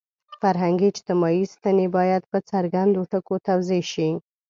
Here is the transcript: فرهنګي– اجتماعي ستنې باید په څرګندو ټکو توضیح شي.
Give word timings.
فرهنګي– 0.39 0.87
اجتماعي 0.91 1.43
ستنې 1.53 1.87
باید 1.97 2.23
په 2.31 2.37
څرګندو 2.49 2.99
ټکو 3.11 3.35
توضیح 3.47 3.83
شي. 3.93 4.09